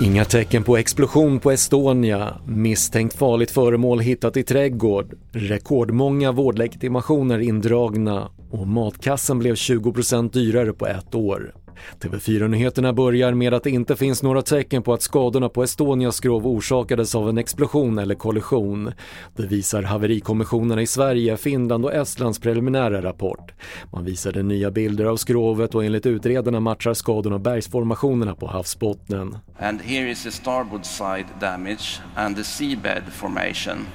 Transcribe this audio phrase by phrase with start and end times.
[0.00, 8.30] Inga tecken på explosion på Estonia, misstänkt farligt föremål hittat i trädgård, rekordmånga vårdlegitimationer indragna.
[8.50, 11.54] Och matkassen blev 20% dyrare på ett år.
[12.00, 16.46] TV4-nyheterna börjar med att det inte finns några tecken på att skadorna på Estonias skrov
[16.46, 18.92] orsakades av en explosion eller kollision.
[19.36, 23.52] Det visar haverikommissionerna i Sverige, Finland och Estlands preliminära rapport.
[23.92, 29.38] Man visade nya bilder av skrovet och enligt utredarna matchar skadorna bergsformationerna på havsbottnen.
[29.58, 33.86] And here is the starboard side damage and the seabed formation.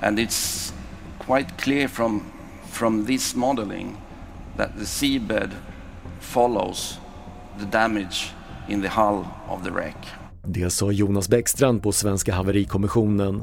[0.00, 0.72] And it's
[1.26, 2.22] quite clear from,
[2.70, 3.96] from this modeling
[4.56, 5.50] that the seabed
[6.22, 6.98] follows
[7.58, 8.32] the damage
[8.68, 9.96] in the hull of the wreck.
[10.44, 13.42] Det sa Jonas Bäckstrand på Svenska haverikommissionen.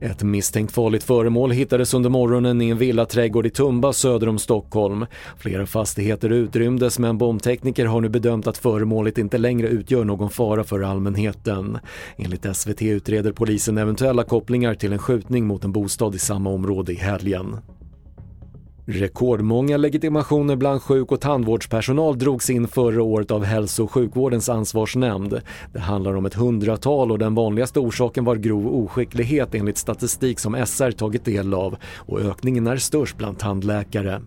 [0.00, 5.06] Ett misstänkt farligt föremål hittades under morgonen i en villaträdgård i Tumba söder om Stockholm.
[5.38, 10.64] Flera fastigheter utrymdes men bombtekniker har nu bedömt att föremålet inte längre utgör någon fara
[10.64, 11.78] för allmänheten.
[12.16, 16.92] Enligt SVT utreder polisen eventuella kopplingar till en skjutning mot en bostad i samma område
[16.92, 17.56] i helgen.
[18.88, 25.40] Rekordmånga legitimationer bland sjuk och tandvårdspersonal drogs in förra året av Hälso och sjukvårdens ansvarsnämnd.
[25.72, 30.66] Det handlar om ett hundratal och den vanligaste orsaken var grov oskicklighet enligt statistik som
[30.66, 34.22] SR tagit del av och ökningen är störst bland tandläkare.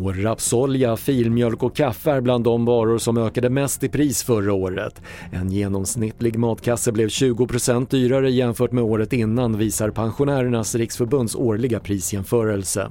[0.00, 4.52] Och rapsolja, filmjölk och kaffe är bland de varor som ökade mest i pris förra
[4.52, 5.02] året.
[5.32, 12.90] En genomsnittlig matkasse blev 20% dyrare jämfört med året innan visar Pensionärernas riksförbunds årliga prisjämförelse.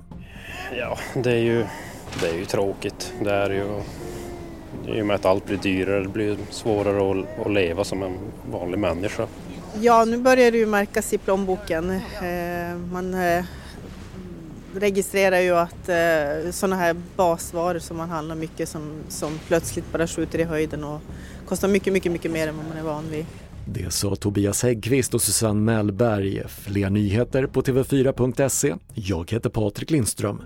[0.79, 1.65] Ja, det är ju,
[2.21, 3.13] det är ju tråkigt.
[3.23, 3.65] Det är ju
[4.97, 8.17] i och med att allt blir dyrare, det blir svårare att, att leva som en
[8.51, 9.27] vanlig människa.
[9.81, 11.89] Ja, nu börjar det ju märkas i plånboken.
[11.91, 13.45] Eh, man eh,
[14.75, 20.07] registrerar ju att eh, sådana här basvaror som man handlar mycket som, som plötsligt bara
[20.07, 21.01] skjuter i höjden och
[21.45, 23.25] kostar mycket, mycket, mycket mer än vad man är van vid.
[23.65, 26.43] Det sa Tobias Häggkvist och Susanne Mellberg.
[26.47, 28.75] Fler nyheter på TV4.se.
[28.93, 30.41] Jag heter Patrik Lindström.